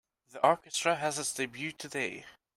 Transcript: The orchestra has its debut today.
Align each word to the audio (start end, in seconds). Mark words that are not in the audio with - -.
The 0.31 0.43
orchestra 0.43 0.95
has 0.95 1.19
its 1.19 1.31
debut 1.31 1.71
today. 1.73 2.25